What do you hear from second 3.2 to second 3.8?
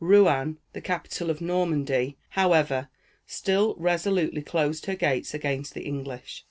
still